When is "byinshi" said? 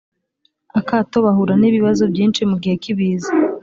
2.11-2.41